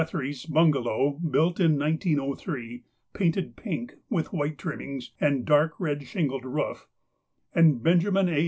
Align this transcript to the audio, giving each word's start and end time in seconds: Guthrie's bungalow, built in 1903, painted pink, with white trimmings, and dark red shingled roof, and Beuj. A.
Guthrie's 0.01 0.47
bungalow, 0.47 1.19
built 1.29 1.59
in 1.59 1.77
1903, 1.77 2.83
painted 3.13 3.55
pink, 3.55 3.93
with 4.09 4.33
white 4.33 4.57
trimmings, 4.57 5.11
and 5.21 5.45
dark 5.45 5.73
red 5.79 6.01
shingled 6.07 6.43
roof, 6.43 6.87
and 7.53 7.81
Beuj. 7.83 8.07
A. 8.27 8.39